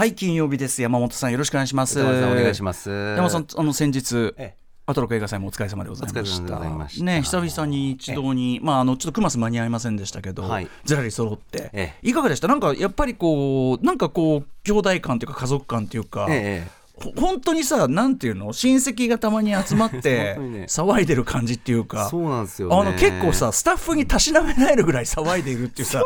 [0.00, 0.80] はい金曜日です。
[0.80, 1.98] 山本さんよろしくお願いします。
[1.98, 2.88] 山本さんお願いします。
[2.88, 4.56] 山本さんあの先日ええ。
[4.86, 7.00] アトロク映画祭もお疲れ様でございましお疲れ様でございました。
[7.00, 10.68] たね久々に一堂にまああのちょっとクマス間に合いませんでしたけど、はい。
[10.86, 12.48] ずらり揃って、えいかがでした？
[12.48, 16.79] なんかやっぱりこうなんかこう兄弟感というか家族感というか、ええほ
[17.16, 18.52] 本当にさなんていうの？
[18.52, 20.36] 親戚がたまに集まって
[20.66, 22.76] 騒いでる感じっていうかそうなんですよね。
[22.76, 26.02] あの結構さスタッフにたしなめられるぐらい騒いでいるっていうさ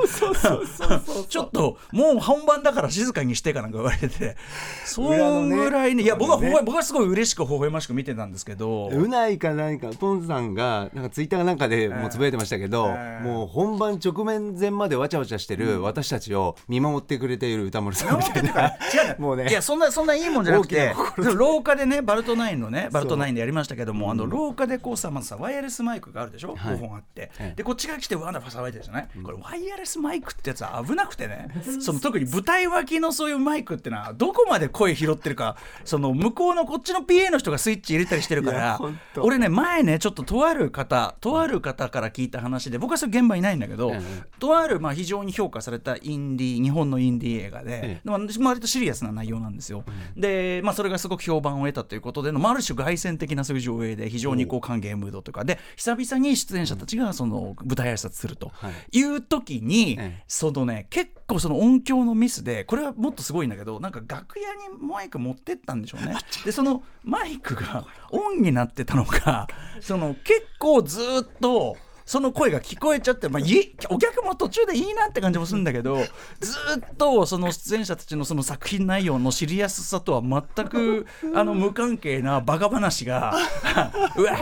[1.29, 4.37] ちょっともう本番だから静かにしてかなんか言われて
[4.85, 13.24] そんぐらいねいや僕は僕はすごい嬉しく微笑ましく見てたんですけどうないか何かポンさんがなんかツイッターなんかでもうつぶやいてましたけど、ええ。
[13.24, 18.69] もう本番直面前までわちゃわちゃしてる私たちを見守ってくれている歌丸さんみたいな。
[18.93, 19.21] 違う。
[19.21, 19.49] もうね。
[19.49, 26.77] いやそんなそんないいもんじゃなくて大きでも廊下でねバルトナインのねバルトナインでやりましたけどもあの廊下でこうさまずさワイヤレスマイクがあるでしょ、はい。
[26.77, 31.48] 5本あって、ええでこっちが来てわーな騒いでるじゃない、これワイヤレスマイクってやつは危なくてね
[31.80, 38.80] その特に舞台脇のそういうマイクってのはどこまで声拾ってるかその向こうのこっちの PA の人がスイッチ入れたりしてるから
[39.18, 48.09] 俺ね前ねちょっととある方とある方から聞いた話で僕はそれ現場いないんだけど、ええとあるまあ非常に評価されたインディー日本のインディー映画で、ええ。
[48.09, 49.85] まあ割とシリアスな内容なんですよ。
[50.16, 66.17] で、まあ、それがすごく評判を得たということでの、まあ、ある種凱旋的なそういう上映で非常にこう歓迎ムードとかで久々に出演者たちがその舞台挨拶するとはいいう時に、ええそのね結構その音響のミスでこれはもっとすごいんだけどなんか楽屋にマイク持ってったんでしょうね。
[66.45, 69.49] でそのマイクがオンになってたのか
[69.81, 71.77] その結構ずっと。
[72.06, 75.97] その声が聞こえちゃって、まあ、いお客も途中でいいなって感じもするんだけど
[76.41, 83.34] ずっとその出演者たちのその作品内容のシリアスさとは全く あの無関係なバカ話が
[84.16, 84.37] うわ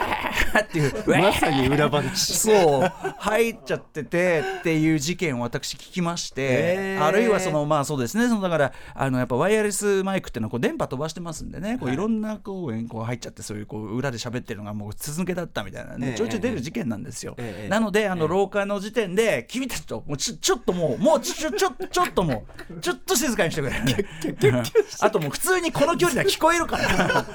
[0.53, 2.33] ーっていうまさに裏話。
[2.33, 11.95] そう入っちゃっててっていう事件を私聞きまして、あるいはそのまあそうですねそのだからあのやっぱワイヤレスマイクっていうのはこう電波飛ばしてますんでねこうい。
[11.95, 16.13] ろんなこうこう入っちゃってそういうこう裏で喋ってるのがもう続けだったみたいなね、ええ。
[16.15, 17.35] ちょいちょい出る事件なんですよ。
[17.37, 23.73] ええなのであの廊下の時点で君たちともうちょっともうもうちょちょちょちょっともうちょっと静かにしてくれ。
[25.01, 27.25] あともう普通にこの距離では聞こえるから。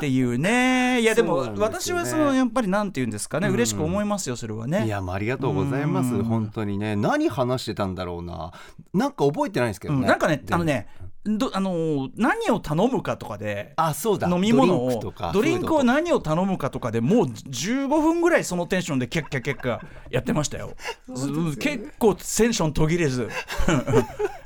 [0.00, 1.00] ていうね。
[1.00, 4.86] いやでも私はそのやっぱりなんて言うんですかね、嬉しく思いますよそれはね。
[4.86, 6.14] いやありがとうございます。
[6.14, 6.24] うん。
[6.24, 6.96] 本当にね。
[6.96, 8.52] 何話してたんだろうな。
[8.94, 10.06] なんか覚えてないんですけどね、うん。
[10.06, 10.54] なんかねで。
[10.54, 10.88] あのね
[11.24, 14.28] どあのー何を頼むかとかであそうだ。
[14.28, 15.14] 飲み物を。
[15.32, 19.80] ドリンクを何を頼むかとかでもう15分ぐらいそのテンションでキャッキャキャッキャ
[20.10, 20.74] やってましたよ
[21.12, 23.28] ず結構テンション途切れず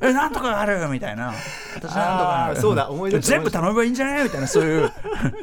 [0.00, 1.32] えなんとかあるみたいな
[1.76, 4.92] 私なんとかあるそうだ思い出全部頼めばいいんじゃないみたいなそういう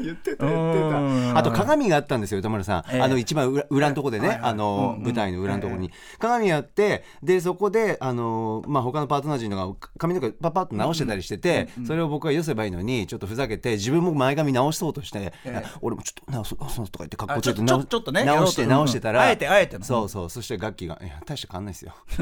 [0.04, 15.64] 言ってたうんあと鏡があったんですよ歌丸さん、ええあの一番裏裏のとこでね、はいはいあの、舞台の裏のとこに、鏡あってでそこであの、まあ、他のパートナー陣のが髪の毛パパッと直してたりしてて、それを僕は寄せばいいのにちょっとふざけて自分も前髪直そうとして、ええ。
[15.82, 16.68] 俺もちょっと直そとか
[17.00, 19.84] 言って格好あちょつけて直ちょっとね直して直してたら、うんあえてあえての。
[19.86, 20.30] そうそう。
[20.30, 21.94] そして楽器が「いや大して変わんないですよ」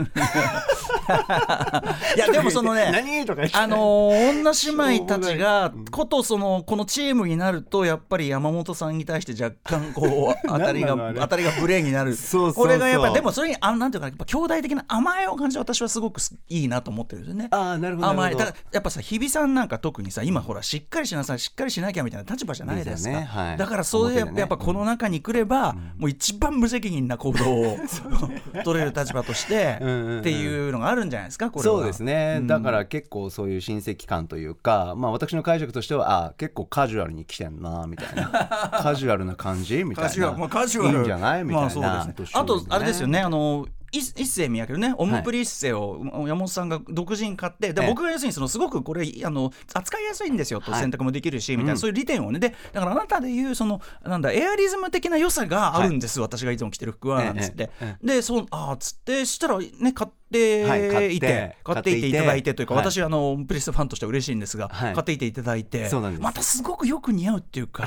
[2.16, 4.52] いやでもそのね 何とかあのー女
[4.88, 12.16] 姉妹たちがことそのこのチームになるとやっぱり山本さんに対して若干こう当たりが 当たりがブレーになる。
[12.16, 12.66] そうそうそう。
[12.66, 17.48] これがやっぱでもそれにあなんていうかやっぱ兄弟的な甘えを感じて私はすごくいいなと思ってるんですよね。
[17.52, 18.08] ああなるほど。
[18.10, 23.12] 甘えだからやっぱさ日比さんなんか特にさ今ほらしっかりしなさいしっかりしなきゃみたいな立場じゃないですか。
[23.12, 23.24] ね。
[23.24, 23.58] はい。
[23.58, 24.40] だからそういうやっぱ,、表でね。
[24.42, 27.78] やっぱこの中に来れば、もう一番無責任な行動を
[28.64, 30.20] 取れる立場としてうんうんうん。
[30.20, 31.76] っていうのがあるんじゃないですかこれは。
[31.78, 38.30] そうですね、だから結構そういう親戚感というか、まあ、私の解釈としてはあ結構カジュアルに来てんなみたいな。
[38.82, 39.84] カジュアルな感じ？
[39.84, 40.10] みたいな。
[40.10, 40.98] カジュアル、まあ、カジュアル。
[40.98, 41.44] いいんじゃない？
[41.44, 41.84] みたいな、まあそう
[42.14, 42.40] ですね。
[42.42, 43.20] あとあれですよね。
[43.20, 47.88] あのい一世三宅のねオムプリッセを山本さんが独自に買ってでええ。
[47.88, 50.82] 僕が要するにそのすごくこれあの扱いやすいんですよとはい。
[50.82, 51.80] 選択もできるしみたいな、うん。
[51.80, 52.40] そういう利点をね。
[52.40, 64.94] でだからあなたでいうそのなんだエアリズム的な良さがあるんです、私がいつも着てる服はなんつって、えええでそうあーっつってしたらね買ってっていて、買っていていただいてというか、はい私あのプリッセファンとしては嬉しいんですが、はい。
[64.94, 65.90] 買っていていただいて
[66.20, 67.86] またすごくよく似合うっていうか。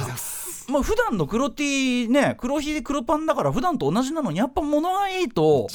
[0.69, 5.67] まあ普段の黒 T ね黒ひで黒パンだから普段と同じなのにやっぱ物がいいと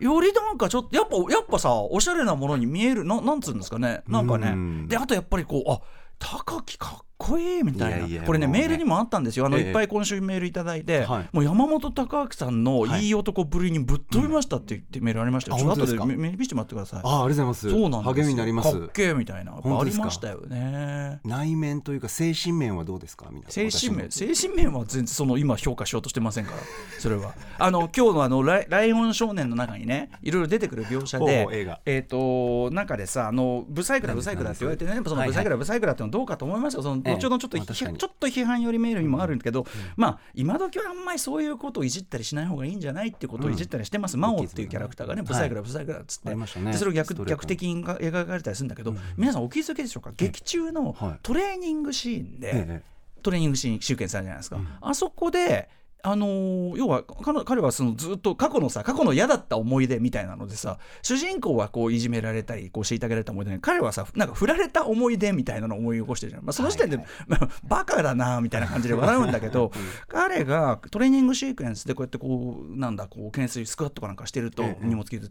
[0.00, 4.02] よりなんかちょっとやっぱやっぱさおしゃれなものに見えるななんつうんですかね。
[4.08, 4.48] なんかね。
[4.48, 4.88] うん。
[4.88, 5.80] であとやっぱりこうあ
[6.18, 7.96] 高木かっこいいみたいな。
[7.98, 9.46] いやいやこれねねメールにもあったんですよ。
[9.46, 9.64] あの、ええ。
[9.66, 11.28] いっぱい今週メールいただいて、はい。
[11.32, 13.04] もう山本隆明さんのはい。
[13.04, 15.50] いい男ぶりにぶっ飛びましたって言ってメールありました。
[15.50, 16.02] よ、あちょっと本当ですか？
[16.04, 17.00] 後でめ見せてもらってください。
[17.04, 17.70] あありがとうございます。
[17.70, 18.78] そうなん励みになります。
[18.78, 19.52] かっけえみたいな。
[19.52, 21.20] ありましたよね。
[21.24, 23.26] 内面というか精神面はどうですか？
[23.48, 24.10] 精神面？
[24.10, 26.56] 精神面は全然その今評価しようとしてませんから。
[26.98, 27.34] それは。
[27.58, 31.46] あの今日のあのライ「ライオン少年」の中にねいろいろ出てくる描写で
[31.86, 36.82] えっ、と中でさあのブサイクだブサイクだって言われてねそのブサイクだブサイクだってのはどうかと思いますよ。
[36.82, 39.66] そのええ後ほどちょっと、まあちょっと批判寄りメールにもあるんだけど、
[39.96, 46.72] まあ今時はあんまりそういうことをいじったりしない方がいいんじゃないってことをいじったりしてます、マオっていうキャラクターがねブサイクだブサイクだっつって、ね。
[46.72, 50.12] でそれを逆逆的に描かれたりするんだけど、皆さんお気づきでしょうか？
[50.16, 51.18] 劇中のはい。
[51.22, 52.82] トレーニングシーンで、ええ。
[53.22, 55.68] トレーニングシーンシーケンスあるじゃないですか、あそこで
[56.04, 66.96] あのー要は彼彼はそのずっと過去のさ過去の嫌だった思い出みたいなのでさ主人公はこういじめられたりこう虐げられた思い出に彼はさなんか振られた思い出みたいなのを思い起こしてるじゃん、まあ、その時点で、
[67.28, 69.70] まあ、バカだなみたいな感じで笑うんだけど
[70.08, 75.28] 彼がトレーニングシークエンスでこうやってこうなんだこう懸垂スクワットかなんかしてるとええ荷物聞いて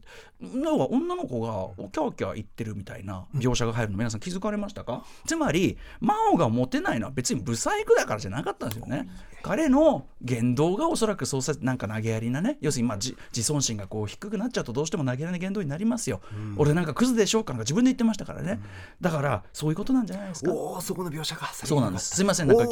[0.63, 5.03] 要は女の子がキャーキャー言ってるみたいな描写が入るの皆さん気づかれましたか？
[5.25, 9.09] つまり真央がモテないのは別にブサイクだからじゃなかったんですよね。
[9.43, 12.57] 彼の言動がおそらくそうさなんか投げやりなね。
[12.61, 16.21] 要するにまあ自自尊心がこう低くなっちゃうとどうしても投げやりな言動になりますよ、
[16.57, 18.59] 俺なんかクズでしょうかなんか自分で言ってましたからね、
[18.99, 20.51] だからそういうことなんじゃないですか。
[20.51, 22.15] おおそこの描写がそうなんです。
[22.15, 22.65] すみません、なんか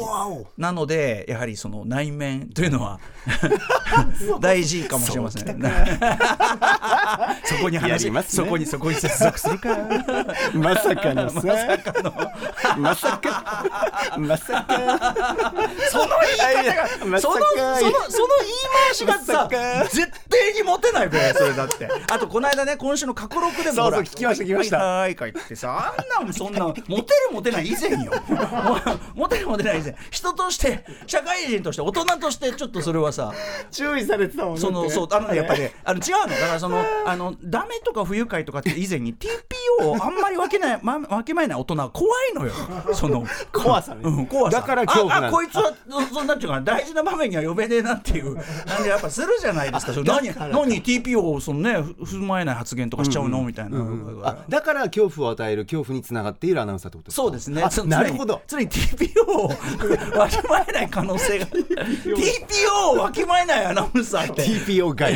[0.56, 3.00] なので、やはりその内面というのは
[4.40, 5.62] 大事かもしれません。
[7.44, 8.44] そ こにや話、りますね。
[8.44, 9.76] そこにそこに接続するか。
[10.54, 11.30] まさかの。
[11.30, 11.40] さ
[12.78, 13.64] まさか。
[14.18, 15.14] まさか。
[15.90, 16.06] その
[16.52, 17.36] 言い方が、まその
[17.80, 18.52] そのその言い
[18.86, 19.48] 回しがまさ
[19.90, 21.88] 絶対にモテないべ、それだって。
[22.10, 24.78] あとこの間ね、今週の過去録でもそうそう聞きました聞きました。
[24.78, 28.12] はいはいか言ってさ、あんなんそんなモテるモテない以前よ。
[29.14, 33.32] モテるモテない以前、人として社会人として大人としてちょっとそれはさ。
[33.70, 36.28] 注意されてたもんねそのそうあのねやっぱりねあの違うの。
[36.28, 42.52] だからその あのダメとか不愉快とかって以前に TPO をあんまり分けない、ま、分けまえない大人は怖いのよ。
[42.94, 44.00] その 怖さね。
[44.04, 44.60] うん、怖さ。
[44.60, 49.92] だから恐怖ああこいつはそそんなんていうかな大事な場面には呼べねえなっていうなんでやっぱするじゃないですか。
[50.04, 53.78] 何何？TPO をそのねふ踏まえない発言とかしちゃうの、みたいな、
[54.24, 57.62] あだから恐怖を与える恐怖につながっているアナウンサーってことですかそうですね。
[57.86, 58.42] なるほど。
[58.46, 59.48] 常に常に TPO を
[60.18, 61.68] わきまえない可能性が TPO
[62.92, 64.44] をわきまえないアナウンサーって。
[64.44, 65.14] TPO 外。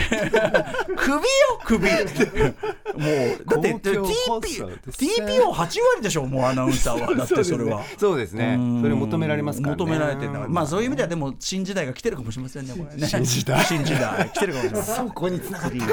[0.96, 1.22] 首よ？
[1.64, 1.80] 首。
[1.84, 5.10] もうだって公共放 TP 送ですね。
[5.18, 7.14] TPO8 割でしょもうアナウンサーは。
[7.14, 7.82] だってそれは。
[7.98, 8.56] そうですね。
[8.58, 9.82] うんそれ求められますからね。
[9.82, 10.50] 求められてるんだから。
[10.50, 13.06] まあそういう意味ではでも新時代が来てるかもしれませんね これね。
[13.06, 15.86] 新時代新時代来てるかもしれませんそこにつながっている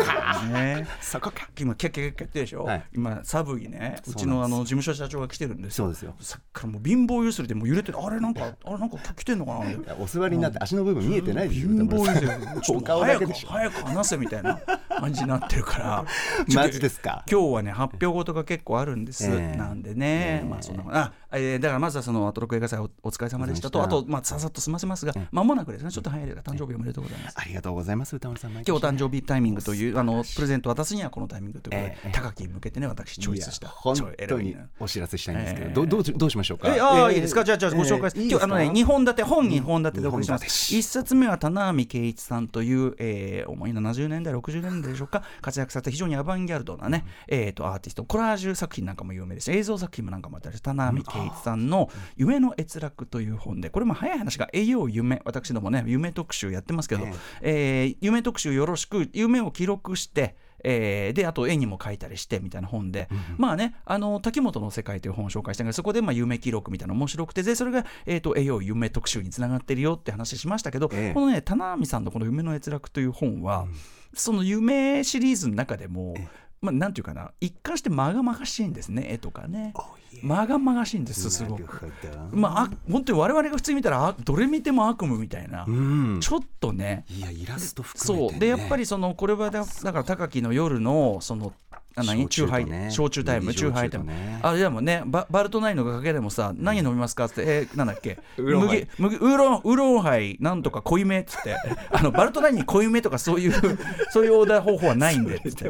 [0.54, 0.88] ね。
[1.02, 1.50] そこか。
[1.60, 14.60] 今キャッキャッでしょ、はい今サブにねうちのあの事務所社長が来てるんですよそうですよさっきからもう貧乏ゆすりでもう揺れてるあれなんかあれなんか来てんのかなお座りになって足の部分見えてないですよ貧乏ゆすりちょっおと早く話せみたいな
[15.02, 16.06] 感じになってるから。
[16.56, 17.24] マジですか？
[17.30, 20.48] 今日はね発表事が結構あるんです、ええなんでね、ええ。
[20.48, 27.36] まあそんなあ、えーだからまずはそのアトロク映画祭おお疲れ様でしたとあとまあささっと済ませますが間もなくですねちょっと早いですが誕生日おめでとうございます。
[27.40, 28.16] ありがとうございます。
[28.16, 32.12] 歌丸さん今日お誕生日タイミングというあのプレゼント渡すにはこのタイミングということで、ええ。
[32.12, 33.96] 高木に向けてね私チョイスした本
[34.28, 35.74] 当にお知らせしたいんですけど、ええ。
[35.74, 36.74] どうどうどうしましょうか？
[36.76, 37.44] えああ、ええいいですか？
[37.44, 38.12] じゃあじゃあご紹介。
[38.12, 40.46] しええいい今日あのね2本立て本2本立てでお送りします。
[40.76, 45.24] 一冊目は棚波圭一さんという、えー、主に70年代60年代でしょうか？
[45.42, 48.04] 活躍された非常にアバンギャルドなね、えー、とアーティスト。
[48.04, 49.52] コラージュ作品なんかも有名です。
[49.52, 57.06] 映像作品もなんかもあったり棚波圭一さんの「夢の閲楽」という本でこれも早い話が「栄養夢」私どもね夢特集やってますけど、
[57.42, 71.14] えー夢特集よろしく夢を記録してえーであと絵にも描いたりしてみたいな本で、まあねあの滝本の世界という本を紹介したけどそこでまあ夢記録みたいなの面白くてでそれが、えー、と栄養夢特集につながってるよって話しましたけど、ええ。
[71.14, 73.68] このね棚波さんのこの「夢の閲楽」という本は、
[74.14, 76.16] その夢シリーズの中でも、
[76.62, 79.74] まあ、なんていうかな一貫してまがまがしいんですね絵とかね
[80.22, 81.92] まがまがしいんですすごく。
[82.32, 86.20] まあ、あ本当に我々が普通に見たらあどれ見ても悪夢みたいな、うん。
[86.22, 88.30] ちょっとねいやイラスト含めて、ね。
[88.32, 91.54] そうでやっぱりそのこれはだだから高木の夜のその
[91.96, 92.28] あ何？
[92.30, 92.92] チューハイ焼酎とね。
[92.92, 93.46] 焼酎タイム？
[93.48, 94.06] 麦チューハイタイム。
[94.08, 97.26] ねあでもねババルトナインのかけでもさ何飲みますか？
[97.26, 98.18] ってえーなんだっけ？
[98.38, 101.20] ウーロン麦麦ウーロンウーロンハイなんとか濃いめ？
[101.22, 101.56] っつって。
[101.92, 103.54] あのバルトナインに濃いめとかそういう
[104.12, 105.36] そういうオーダー方法はないんで。
[105.36, 105.70] っつって。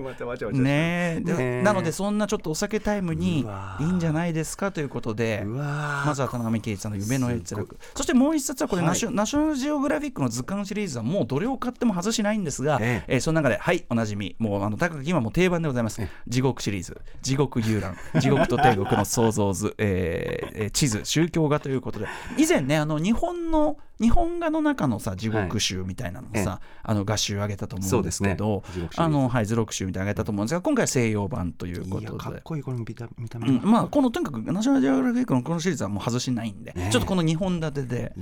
[0.51, 1.61] ねねえ。
[1.63, 3.45] なのでそんなちょっとお酒タイムに
[3.79, 4.71] いいんじゃないですか？
[4.71, 8.89] ということでまずは田上圭一さんの夢の閲楽そしてもう一冊はこれ、はい。
[8.89, 13.17] ナショナショナルジオグラフィックの図鑑シリーズはもうどれを買っても外しないんですが、ええ。
[13.17, 14.35] ーその中ではいおなじみ。
[14.39, 22.07] もうあの高木今もう定番でございます、え地獄シリーズ地獄遊覧地獄と天国の創造図、えー地図宗教画ということで。
[22.37, 28.89] 以前ねあの日本の日本画の中のさ地獄集みたいなのをさ、あの画集上げたと思うんですけどね。
[28.95, 32.23] あのはい図録集みたいなの上げたと思うんですが今回は西洋版というこいやとで。
[32.23, 38.13] かっこいいこれ見た見た目うん、が、まあこのとにかくナショナルジオグラフィックのこのシリーズはもう外しないんで、ねちょっとこの2本立てで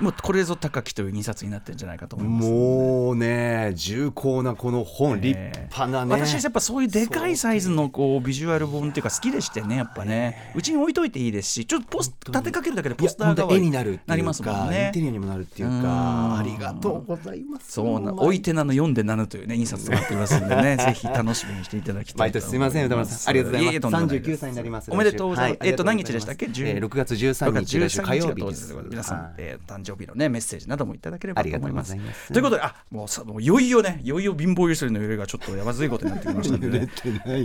[0.00, 2.50] もうこれぞ高きという2冊になってるんじゃないかと思います。
[2.50, 6.12] もうね重厚なこの本、立派なね。
[6.12, 10.52] 私はやっぱそういうでかいサイズのこうビジュアル本っていうか好きでしてねやっぱね。
[10.54, 15.82] うちに置いといていいですしちょっとポス立てかけるだけでポスターが絵になるなりますもんねもなるっていううん。
[15.82, 17.72] かありがとうございます。
[17.72, 22.52] そうなうまいてなの読んでなのというね 印刷となってますんでねぜひ楽しみにしていただきたい毎年す。
[22.52, 23.30] みません歌丸さん。
[23.30, 24.90] ありがとうございますええとんでもな39歳になります。
[24.90, 25.70] おめでとうございます、はい。
[25.70, 26.46] えっと何日でしたっけ？
[26.46, 28.42] ありがとうございますえー6月13日6来週火曜日
[28.90, 29.32] 皆さん、はい。
[29.38, 31.90] えー誕生日のねメッセージなどもいただければと思います。
[31.92, 32.32] といます。
[32.32, 36.88] ということであもうさもういよいよねいよいよ貧乏ゆすりの揺れがちょっとやばずいことになってきましたんで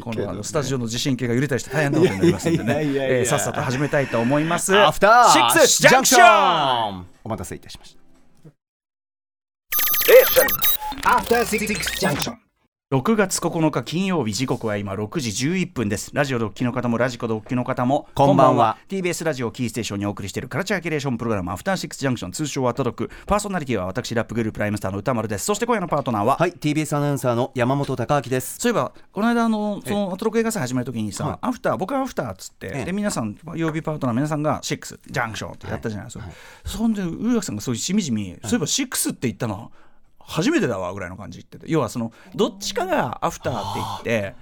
[0.02, 3.26] このあのスタジオの地震計が揺れたりして大変なことになりますんでね。
[3.26, 4.76] さっさと始めたいと思います。
[4.78, 7.98] アフターシックスジャンクションンお待たせいたしまし
[12.36, 12.45] た
[12.94, 16.12] 6月9日金曜日時刻は今6時11分です。
[16.14, 18.78] ラジオでお聞きの方もラジコでお聞きの方もこんばんは。
[18.88, 25.46] TBS ラジオキーステーションにお送りしているカルチャーキュレーションプログラムアフターシックスジャンクション通称は届くパーソナリティは私ラップグループライムスターの歌丸です。
[25.46, 28.60] そして今夜のパートナーは、はい TBS アナウンサーの山本貴明です。
[28.60, 31.38] そういえばこの間あのそのアトロク映画祭始まる時にさ、はい。
[31.42, 32.86] アフター僕はアフターっつって、ええ。
[32.86, 36.26] で皆さん曜日パートナー皆さんがシックスジャンクションってやったじゃないですか、
[36.64, 39.72] そんで上垣さんがそういうしみじみ、そういえばシックスって言ったの
[40.28, 41.72] 初めてだわぐらいの感じ言ってて。
[41.72, 44.36] 要はそのどっちかがアフターって言って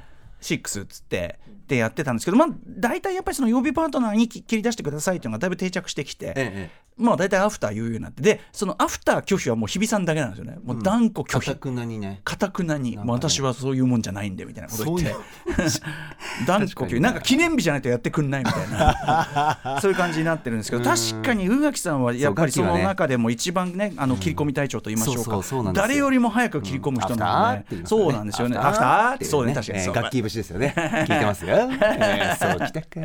[0.43, 10.57] シックスっつってでやってたんですけどまあ大体やっぱりその曜日パートナーに切り出してくださいっていうのがだいぶ定着してきて、ええまあ大体アフター言うようになってでそのアフター拒否はもう日比さんだけなんですよね。
[10.63, 12.21] もう断固拒否、かたくなにね。
[12.23, 15.15] かたくなに、私はそういうもんじゃないんでみたいなこと言って。
[16.45, 16.99] 断固拒否。
[16.99, 19.79] なんか記念日じゃないとやってくんないみたいな。
[19.81, 25.73] そういう感じになってるんですけど確かに宇垣さんはやっぱりその中でも一番ねあの切り込み隊長と言いましょうか。
[25.73, 27.81] 誰よりも早く切り込む人なんで、ね。
[27.85, 28.57] そうなんですよね。
[28.57, 30.73] アフターってそうね確かに楽器節ですよね。
[30.77, 31.55] 聞いてますよ。
[31.69, 32.99] えーそうきたか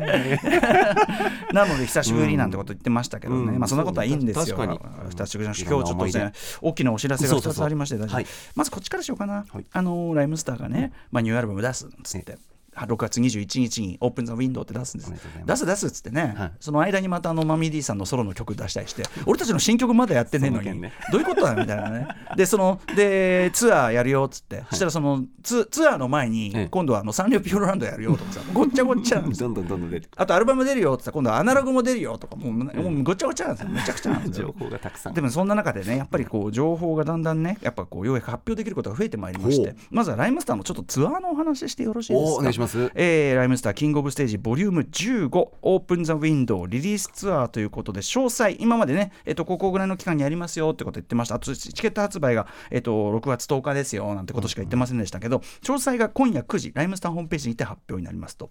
[1.53, 3.59] なので久しぶりなんてこと言ってましたけどね、うん。
[3.59, 4.57] まあそんなことはいいんですよ。
[4.57, 4.79] 確かに。
[5.09, 5.83] 二つ今日ちいろん。
[5.83, 7.63] な思い出ょっとね大きなお知らせが2そうそうそう。
[7.63, 7.97] つありまして
[8.55, 9.45] まずこっちからしようかな。
[9.47, 9.65] はい。
[9.71, 12.37] あのライムスターがね、まあニューアルバム出すっつって。
[12.81, 15.13] あ6月21日に「オープン・ザ・ウィンドウ」って出すんです。
[15.45, 16.51] 出す出すっつってね、はい。
[16.59, 20.93] その間にまたあのマミー D さんのソロの曲出したりして俺たちの新曲まだやってねえのに、ね。
[21.11, 22.07] どういうことだみたいなね。
[22.35, 26.67] でそのでツアーやるよっつって、そしたらそのツツアーの前にええ。
[26.69, 29.49] 今度はあのサンリオピューロランドやるよとかさごっちゃごっちゃなんですよ。
[29.49, 33.69] どんどんどんどん出てくあとアルバム出るよって言ったら今度はアナログも出るよとかもうもうごちゃごちゃなんですよ。
[33.69, 34.47] めちゃくちゃなんですよ。
[34.47, 35.13] る情報がたくさん。
[35.13, 42.31] でもそんな中でねやっぱりこう情報がだんだんねやっぱこうようやく発表できることが増えてまいりましてまずはライムスターのちょっとツアーのお話してよろしいですか？
[42.31, 45.29] おお願いしますえーライムスターキングオブステージボリューム15
[45.61, 51.35] オープンザウィンドウリリースツアーということで詳細今までねえっ、とここぐらいの期間にやりますよってこと言ってました。
[51.35, 58.49] あとチケット発売がえっ、と6月10日ですよなんてことしか言ってませんでしたけど詳細が今夜9時ライムスターホームページにて発表になりますと。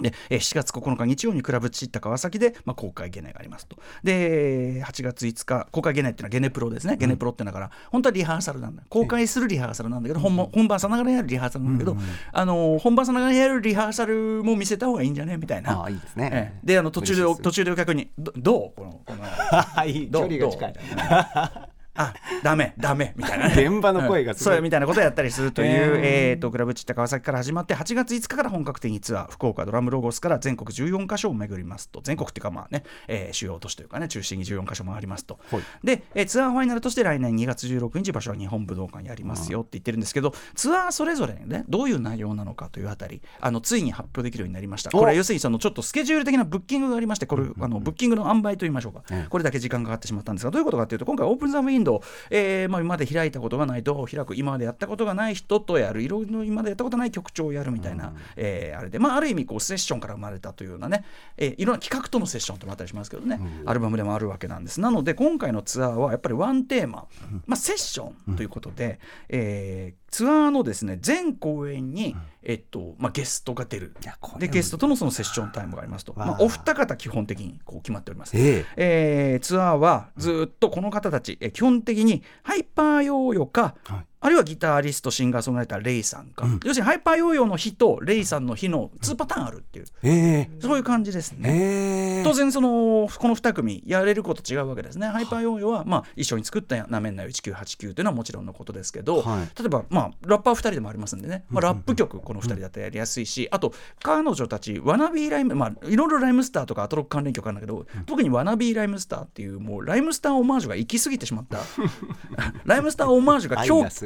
[0.00, 3.76] で、えー7月9日日曜にクラブチッタ川崎で、まあ、公開ゲネがありますと。
[4.02, 6.96] で8月5日公開ゲネっていうのはゲネプロですね。
[6.96, 8.82] ゲネプロってだから、本当はリハーサルなんだ。
[8.88, 11.96] 公開するリハーサルなんだけど、本番本番さながらやるリハーサルなんだけど、
[12.32, 15.36] あのー本番さながらやるリハーサルも見せた方がいいんじゃね？
[15.36, 15.72] みたいな。
[15.80, 16.30] ああいいですね。
[16.32, 16.60] ええ。
[16.66, 18.80] であの途中で途中でお客にどどう？
[18.80, 20.08] このこの はい。
[20.10, 20.72] 距離が近い。
[20.72, 21.71] どう？
[21.94, 24.54] あダメダメみたいなね、現場の声がすごい。
[24.54, 32.00] そうみたいなことをやったりするという、ええー、とクラブチッタ川崎から始まって8月5日から本格的にツアー福岡ドラムロゴスから全国14カ所を巡りますと。
[32.02, 35.62] 全国っていうかまあね、えー主要都市というかね中心に14カ所回りますと、はい。
[35.84, 44.90] で、えーツアーファイナルとして来年2月16日場所は日本武道館やりますよって言ってるんですけどツアーそれぞれねどういう内容なのかというあたりあのついに発表できるようになりました。
[44.90, 56.02] これは要するにそのちょっとスケジュール的なブッキングがありましてこれあのブッキングの塩梅といいましょうか、うんこれだけ時間がかかってしまったんですがどういうことかというと今回オープン・ザ・ウィンドウ、えーまあ、今まで開いたことがないドアを開く今までやったことがない人とやる。
[56.02, 61.04] いろいろ今までやったことない曲調をやるみたいな、えーあれで、まあ、ある意味こうセッションから生まれたというようなね、
[61.36, 64.80] えーいろんな企画とのセッションともあったりしますけどね、アルバムでもあるわけなんです。
[64.80, 67.06] なので今回のツアーはやっぱりワンテーマ、
[67.46, 68.98] まあ、セッションということで、
[69.28, 73.96] えーツアーのですね全公演に、えっとまあ、ゲストが出る。
[74.38, 78.36] でゲストとのそのセッションタイムがありますと、まあ、お二方基本的にこう決まっております。
[78.36, 78.66] ええ。
[78.76, 92.20] えーツアーはずっとこの方たち、えー基本的にハイパーヨーヨか、はいあるいはギタリストシンガーソングライターレイさんか、要するにハイパーヨーヨーの日とレイさんの日の2パターンあるっていう、えそういう感じですー、ね。
[92.20, 95.08] えー、当然そのこの2組やれること違うわけですね。
[95.08, 99.58] ハイパーヨーヨーは、まあ、一緒に作った「なめんなよ1989」というのはもちろんのことですけど、はい。
[99.58, 103.74] 例えば、まあ、ラッパー2人でもありますんでね、まあ、ラップ曲この2人だとやりやすいし、あと
[104.04, 109.06] 彼女たちワナビーライム、まあ、いろいろライムスターとかアトロック関連曲あるんだけど、特にワナビーライムス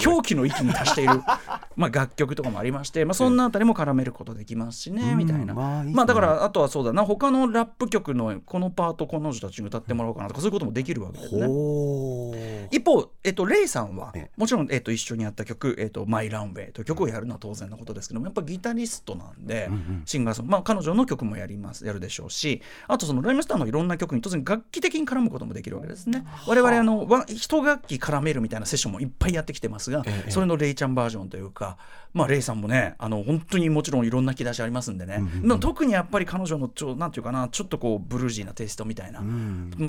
[0.06, 1.20] 狂気の域に達している。
[1.74, 5.52] まあ楽曲とかもありまして、まあ、そんなあたりも絡めることできますしね、みたいな。
[5.52, 5.94] まあいいね。
[5.94, 7.04] まあだからあとはそうだな。
[7.04, 12.68] 他のラップ曲のこのパート彼女たちに歌ってもらおうかなとかそういうこともできるわけですね。
[12.70, 14.30] 一方、えっと、レイさんはええ。
[14.36, 19.68] もちろん、えっと、一緒にやった曲「えっと、マイ・ランウェイ」という曲をやるのは当然のことですけどもやっぱギタリストなんで、
[20.04, 26.24] シンガーソング、まあ、彼女の曲もやりますやるでしょうしあとそのライムスターのいろんな曲に当然楽器的に絡むこともできるわけですね。
[26.46, 30.30] 我々あのわ一楽器絡めるみたいなセッションもいっぱいやってきてますが、ええ。
[30.30, 31.78] それのレイちゃんバージョンというか、
[32.16, 39.22] まあ、レイさんもねあの本当にもちろんいろんな引き出しありますんでね、でも特にやっぱり彼女のちょなんていうかなちょっとこうブルージーなテイストみたいな、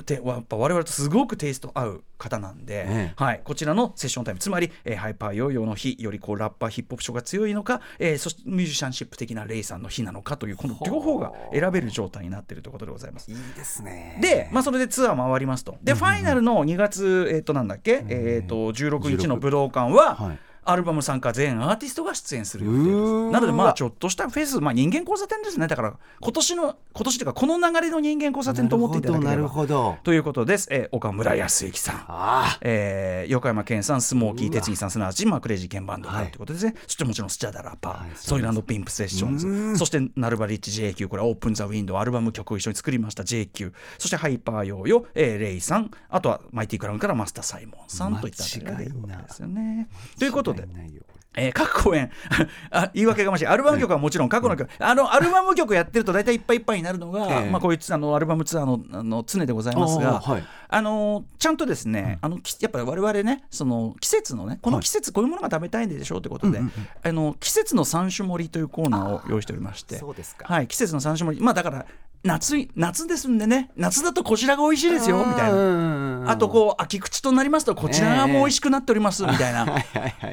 [0.04, 3.14] てやっぱ我々とすごくテイスト合う方なんで、ええ。
[3.16, 4.40] はい、こちらのセッションタイム。
[4.40, 13.32] つまり、えーハイパーヨーヨーの日よりこうラッパーヒップホップ色が強いのか、えーそしてミュージシャンシップ的なレイさんの日なのかというこの両方が選べる状態になっているということでございます。
[13.32, 14.18] いいですね。
[14.22, 15.78] で、まあ、それでツアー回りますと。
[15.84, 20.40] で、ファイナルの2月、えっ、と、なんだっけ、えっ、と、16日の武道館は、はい
[20.70, 23.32] アルバム参加全アーティストが出演する予定です。
[23.32, 25.68] なのでまあちょっとしたフェス、まあ、人間交差点ですね。
[25.68, 29.98] だから今年の今年というかこの流れの人間交差点と思っていただけなるればほど。
[30.04, 32.06] ということです、えー岡村靖幸さん。
[32.08, 43.24] あえー横山健さん、スモーキー哲二さん、すなわち、まあ、クレイジーケンバンドということですね、そしてもちろんスチャダラパー、はい Soil and Pimp Sessions、そしてナルバリッチ JQ、これは Open The Window、アルバム曲を一緒に作りました。
[43.24, 49.90] JQ、そしてハイパーヨーヨー、えーレイさん、あとは Mighty Crown からマスター・サイモンさんといったあたりが出るわけですよね。
[50.18, 51.04] ということで間違、ないよ
[51.38, 52.12] えー各公演。
[52.72, 53.48] あ言い訳がましい。
[53.48, 57.50] アルバム曲はもちろん過去の曲、あのアルバム曲やってると大体いっぱいいっぱいになるのが、ええ。
[57.50, 60.44] まあ、こういうあのアルバムツアーのあの常でございますがあーはい。
[60.70, 66.60] あのちゃんとですね、あのきやっぱり我々ねその季節のねこの季節こういうものが食べたいんでしょうということで、
[67.04, 69.98] あの季節の三種盛りというコーナーを用意しておりまして。
[69.98, 70.46] そうですか。
[70.52, 71.44] はい、季節の三種盛り。
[71.44, 71.86] まあだから
[72.28, 76.20] 夏い夏ですんでね夏だとこちらが美味しいですよみたいな。
[76.20, 79.66] なあとこう秋口となりますとこちらも美味しくなっておりますみたいな、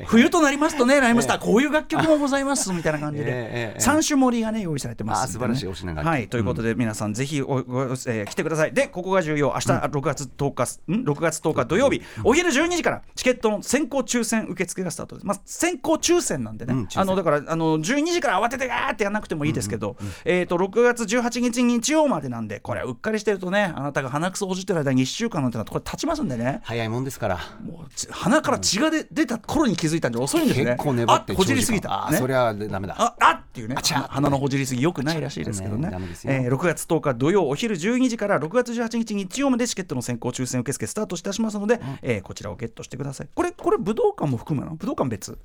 [0.06, 3.26] 冬となりますとねライムスターこういう楽曲もございますみたいな感じで。
[3.28, 5.24] え三種盛りがね用意されてますね。
[5.24, 6.04] あ素晴らしいお品書き。
[6.04, 8.72] はいということで皆さんぜひおごえー来てください。
[8.72, 9.52] でここが重要。
[9.54, 12.02] 明日6月10日ん？6月10日土曜日。
[12.24, 15.26] お昼12時からチケットの先行抽選受付がスタートです。
[15.26, 16.86] まあ先行抽選なんでね。
[16.96, 19.96] あのだからあの12時から慌ててガーってやらなくてもいいですけど。
[20.24, 26.60] えっと6月18日日曜までなんでこれうっかりしてるとねあなたが鼻くそほじってる間に1週間なんてのはこれ経ちますんでね。
[26.64, 27.38] 早いもんですから。
[27.62, 30.72] もうち鼻から血が出出た頃に気づいたんで遅いんですね。
[30.72, 31.88] 結構粘ってあほじりすぎた。
[31.88, 32.94] ねあそりゃダメだ。
[32.98, 33.76] ああっていうね。
[34.08, 35.90] 鼻のほじりすぎよくないらしいですけどね。
[35.90, 43.28] ねえー6月10日土曜お昼12時から6月18日日曜までチケットの先行抽選受付スタートいたしますので、えーこちらをゲットしてください。
[43.34, 44.76] これこれ武道館も含むの？
[44.76, 45.38] 武道館別？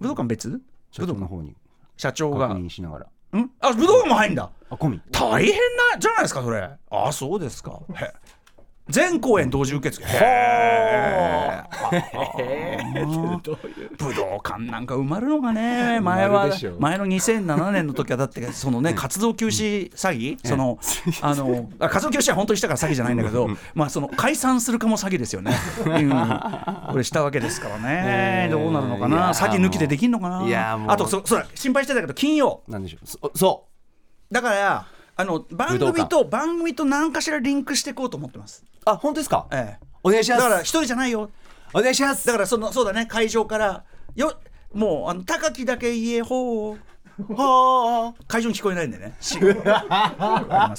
[0.00, 0.60] 武道館別？
[0.90, 1.54] 社長の方に
[1.96, 2.54] 社長確が。
[2.54, 3.06] ん認しながら。
[3.60, 4.50] あ武道館も入んだ
[5.12, 5.52] 大変
[5.92, 6.68] なじゃないですかそれ。
[6.90, 7.80] あそうですか。
[7.94, 8.12] へ。
[8.88, 10.04] 全公演同時受付。
[10.06, 11.64] へえ
[13.04, 16.48] 武道館なんか埋まるのがね 前は
[16.78, 20.38] 前の2007年の時はだってそのね 活動休止詐欺？
[20.48, 20.78] その
[21.20, 25.52] あのあ活動休止は本当にしたから詐欺じゃないんだけどまあその解散するかも詐欺ですよね。
[25.84, 26.10] うん。
[26.92, 27.82] これしたわけですからね。
[27.84, 29.32] えーどうなるのかな？
[29.32, 30.44] 詐欺抜きでできんのかな？
[30.46, 30.90] いやーもう。
[30.92, 32.62] あとそそ心配してたけど金曜。
[32.68, 33.06] なんでしょう。
[33.06, 33.64] そそ
[34.30, 34.86] だから
[35.16, 38.64] あの番組と番組と何かしらリンクしていこうと思ってます。
[38.64, 39.46] うあ本当ですか？
[39.52, 40.42] ええ、お願いします。
[40.42, 41.30] だから一人じゃないよ。
[41.72, 42.26] お願いします。
[42.26, 43.06] だからそのそうだね。
[43.06, 43.84] 会場から
[44.14, 44.34] よ
[44.72, 46.78] もうあの高きだけ言えほう
[47.18, 48.24] はあ。
[48.26, 49.16] 会場に聞こえないんでね。
[49.20, 50.76] し ありま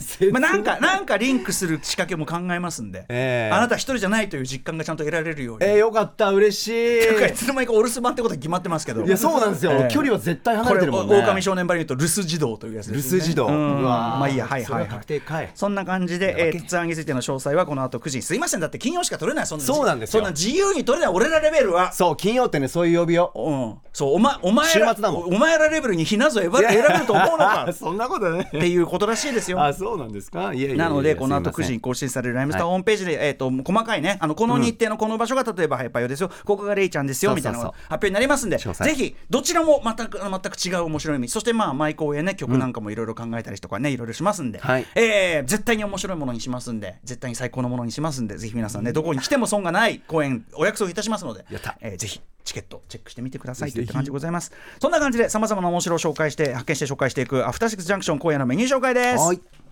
[0.00, 0.40] すけどね。
[0.40, 3.54] まあなんかなんかリンクする仕掛けも考えますんで、ええ。
[3.54, 5.66] あなた一人じゃないという実感がちゃんと得られるように。
[5.66, 6.68] えー、よかった嬉し
[7.04, 7.06] い。
[7.06, 9.04] なんかいつの間にかお留守番ってことは決まってますけど。
[9.04, 9.92] いやそうなんですよ、ええ。
[9.92, 11.18] 距離は絶対離これれてるもんね。
[11.18, 15.50] 狼少年バリューと留守児童というやつです、ね、留守児童まあいいやはいはいはい。
[15.54, 18.20] そんな感じで、えー、ツアーについての詳細はこの後9時。
[18.20, 18.60] にすいません。
[18.60, 19.46] だって金曜しか取れない。
[19.46, 21.14] そんなそうなんですよそんな自由に取れない。
[21.14, 21.92] 俺らレベルは。
[21.92, 23.32] そう金曜ってねそういう曜日よ。
[23.34, 24.94] うんそうお,、ま、お前ら
[25.26, 27.68] お前らレベルにひなぞ選ば選べると思うのか。
[27.74, 28.42] そんなことね。
[28.46, 29.62] っていうことらしいですよ。
[29.62, 30.52] あそうなんですか？
[30.54, 31.66] なので、この後9すいません。
[31.66, 44.86] 時に更新されるライムスターホームページで、えっ、と、細かいね、あの、この日程のこの場所が、例えば、ハイパイオですよ、ここがレイちゃんですよ、みたいな発表になりますんで、ぜひ、どちらも全く、全く違う面白い意味、そして、まあ、毎公演ね、曲なんかもいろいろ考えたりとかね、いろいろしますんで、はい。
[44.94, 51.76] えー絶対に面白いものにしますんで、絶対に最高のものにしますんで、ぜひ皆さんね、どこに来ても損がない公演、お約束いたしますので、やった。
[51.80, 54.52] えーぜひ、チケットチェックしてみてくださいといった感じでございます。
[54.78, 59.69] そんな感じで、さまざまな面白を紹介して、発見して紹介していく、アフターシックスジャンクション今夜のメニュー紹介です。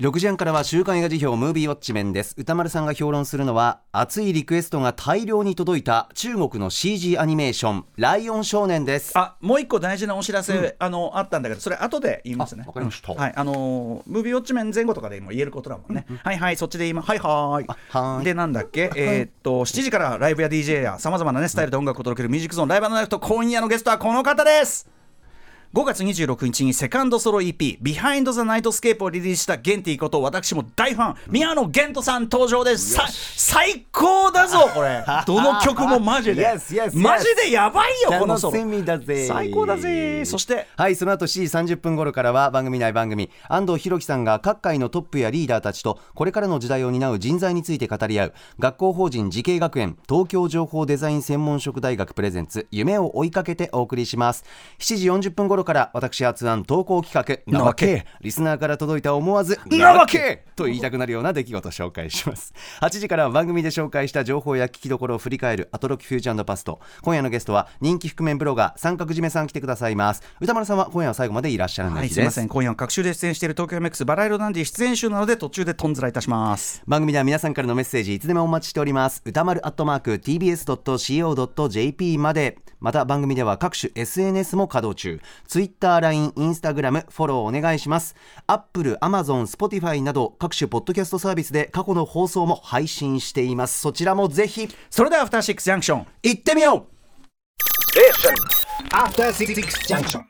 [0.00, 2.34] 6時半からは週刊映画辞表ムービーウォッチメンです。
[2.38, 9.12] 歌丸さんが評論するのは熱いリクエストが大量に届いた中国の CG アニメーションライオン少年です。
[9.18, 12.62] あもう一個大事なお知らせ、あのあったんだけどそれ後で言いますね。
[12.64, 13.12] あわかりました。
[13.12, 18.24] うんはいあのームービーウォッチメン前後とかでも言えることだもんね、はいはいそっちで今はいはーいはーい。
[18.24, 18.90] でなんだっけ？
[18.96, 24.88] えーっと7時からライブや DJ やさまざまなねスタイルで音楽を届けるミュージックゾーンライブナイフと今夜のゲストはこの方です
[25.72, 32.94] 5月26日にセカンドソロ EP「Behind the Nightscape」をリリースしたゲンティこと私も大ファン宮野玄斗さん登場です。
[32.94, 35.04] さ最高だぞこれ。
[35.24, 36.44] どの曲もマジで。
[36.44, 38.58] Yes, yes, yes マジでやばいよこのソロ。
[39.28, 40.24] 最高だぜ。
[40.24, 40.66] そして。
[40.76, 54.44] はいその後7時30分頃からは番組内番組安東弘樹さんが各界のトップやリーダーたちとこれからの時代を担う人材について語り合う学校法人滋慶学園東京情報デザイン専門職大学プレゼンツ夢を追いかけてお送りします。
[54.80, 58.06] 7時40分頃から私発案投稿企画なわけ。
[58.20, 60.44] リスナーから届いた思わずなわけ。
[60.56, 62.52] と言いたくなるような出来事を紹介します。
[62.80, 66.80] 8時からは番組で紹介した情報や聞きどころを振り返るアトロキフューチャーパスト。
[67.02, 70.22] 今夜のゲストは人気覆面ブロガー三角締めさん来てくださいます。
[70.40, 72.48] 歌丸さんは今夜は最後までいらっしゃらなはいです、すみません。
[72.48, 76.82] 今夜は各週で出演している東京 MX バラ色ダンディ出演集なので途中でとんずらいたします。
[76.86, 79.22] 番組では皆さんからのメッセージいつでもお待ちしております。
[79.24, 82.58] 歌丸アットマーク tbs.co.jp まで。
[82.80, 88.14] また番組では各種 SNS も稼働中 Twitter、LINE、Instagram フォローお願いします。
[88.46, 93.80] Apple、Amazon、Spotify など各種ポッドキャストサービスで過去の放送も配信しています。
[93.80, 94.68] そちらもぜひ。
[94.90, 96.06] それではアフターシックスジャンクション。
[96.22, 96.86] 行ってみよう。
[98.94, 99.48] After Six
[99.88, 100.20] Junction.
[100.20, 100.29] えー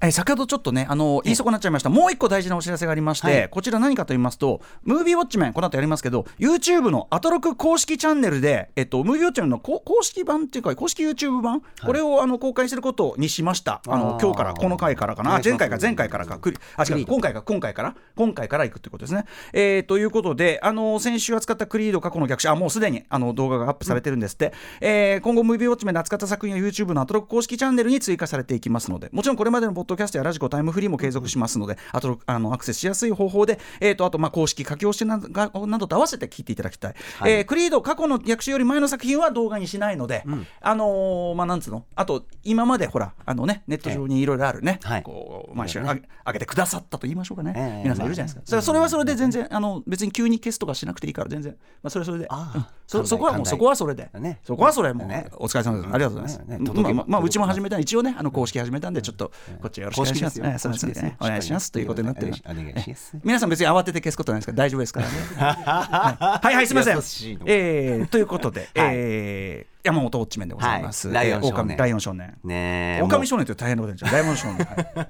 [0.00, 1.90] 先ほどちょっとねあの言い損なっちゃいました。
[1.90, 3.48] もう一個大事なお知らせがありまして、はい。
[3.48, 13.82] こちら何かと言いますとムービーウォッチメンこの後やりますけど YouTube のアトロク公式チャンネルで、えっと、ムービーウォッチメンのこ公式版っていうか公式 YouTube 版、これをあの公開することにしました。
[13.86, 15.40] あの今日からこの回からかな。
[15.42, 16.38] 前回か前回からか
[16.76, 37.32] あ違う今回か今回から今回から行くってことですね、えーということであの先週扱ったクリード過去の逆襲あもうすでにあの動画がアップされてるんですって、えー今後ムービーウォッチメンで扱った作品は YouTube のアトロク公式チャンネルに追加されていきますのでもちろんこれまでのドキャストやラジコタイムフリーも継続しますのでアトロクあのアクセスしやすい方法で、えー、とあとまあ公式書き押しなどがなどと合わせて聞いていただきたい、はい。
[37.32, 40.24] えークリード過去の逆襲より前の作品は動画にしないので、
[40.60, 41.86] あのーまあなんつうの？
[41.96, 45.02] あと今までほらあのねネット上にいろいろあるね、はい。
[45.02, 52.26] こう毎週あげ上げてくださったと言いましょうかね、ええ皆さんいるじゃないですか、それはそれはそれで全然あの別に急に消すとかしなくていいから全然、まあ、それはそれで。
[52.28, 54.40] ああうんそそこはもうそこはそれで、ね。
[54.42, 55.04] そこはそれも。
[55.04, 55.26] う、ね。
[55.36, 60.40] お疲れ様です、ありがとうございます、ねまあまあまあうちも始めた一応ねあの公式始めたんでちょっとこっちよろしくお願いします。
[60.40, 60.58] ね。
[60.58, 62.32] すよお願いしますということになってる。
[62.46, 63.10] お願いします。
[63.14, 65.12] ええ皆さん別に慌てて消すことないですから大丈夫ですからね。
[65.36, 66.46] はい。
[66.46, 66.96] はいはいすみません。
[67.44, 71.14] えーということで、 えー山本ウォッチメンでございます、はい。
[71.14, 72.38] ライオンえー少年狼ライオン少年。
[72.42, 74.22] ねえ狼少年って大変なことになっちゃう。
[74.22, 75.08] ライオン少年、はい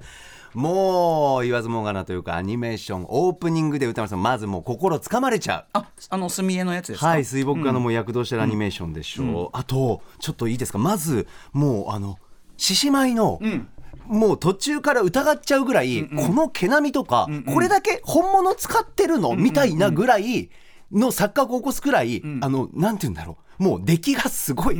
[0.53, 5.65] もう言わずもがなというかアニメーションオープニングで歌丸さんまずもう心つかまれちゃう。
[5.73, 7.07] ああの墨絵のやつですか？
[7.07, 10.77] はい水墨画のもう躍動してるアニメーションでしょう、あとちょっといいですか？
[10.77, 12.17] まずもうあの
[12.57, 13.39] 獅子舞の、
[14.05, 20.49] もう途中から疑っちゃうぐらい、この毛並みとか、これだけ本物使ってるの、みたいなぐらい
[20.91, 24.77] の錯覚を起こすくらい、あのなんて言うんだろうもう出来がすごい、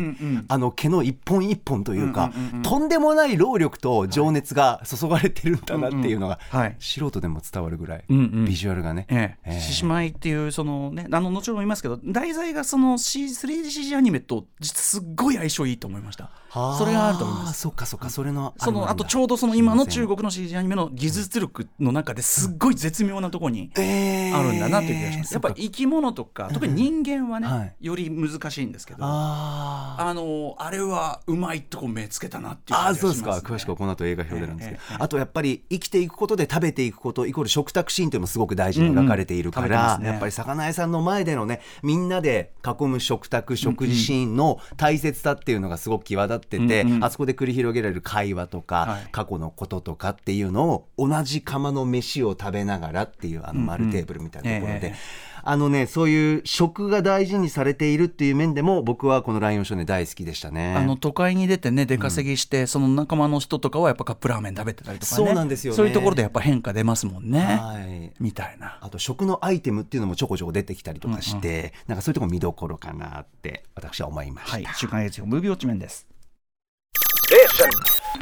[0.47, 2.31] あの毛の一本一本というか、
[2.63, 6.75] とんでもない労力と情熱が注がれてるんだなっていうのが、はい。
[6.79, 8.45] 素人でも伝わるぐらい、んうん。
[8.45, 9.05] ビジュアルがね。
[9.09, 9.59] ええ、ええ。
[9.59, 16.31] 獅子舞っていうそのねあの後ほど言いますけど題材がその C- 3DCG アニメと実すっごい相性いいと思いました。
[16.77, 17.61] それがあると思います。
[17.61, 27.75] そっかそっかそれのそのあとちょうどその今の中国の CG アニメの技術力の中ですっごい絶妙なところにえーあるんだなという気がします、やっぱそ生き物とか特に人間はね、はい。
[27.81, 33.31] より難しいんですけどああのあれはうまいとこ目つけたなっていうあ感じそうですか。
[33.43, 40.09] 詳しくはこの後映画表出るんですけど、ええええあとやっぱり生きていくことで食べていくことイコール食卓シーンというのもすごく大事に描かれているから、うんうんね。
[40.09, 47.03] やっぱり魚屋さんの前でのねみんなで囲む食卓食事シーンの大切さっていうのがすごく際立ってて、うんうん。
[47.03, 49.07] あそこで繰り広げられる会話とか、はい。
[49.11, 60.75] 過去のこととかっていうのを同じ釜の飯を食べながらっていうあの丸テーブルみたいなところで、ええあのねそういう食が大事にされているっていう面でも僕はこのライオンショーね大好きでしたね。
[60.75, 65.25] あの都会に出てね出稼ぎして、その仲間の人とかはやっぱカップラーメン食べてたりとかね。
[65.25, 65.77] そうなんですよね。
[65.77, 68.13] そういうところでやっぱ変化出ますもんね、はい。
[68.19, 68.77] みたいな。
[68.81, 74.67] あと食のアイテムっていうのもちょこちょこ出てきたりとかして、なんかそういうところ見どころかなって私は思いました、はい。
[74.75, 76.07] 週刊月曜ムービーウォッチメンです。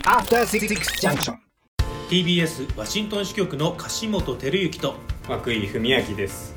[0.03, 0.67] After Six
[0.99, 1.35] Junction.
[2.09, 4.95] TBS ワシントン支局の樫本照之と
[5.27, 6.56] 涌井文明です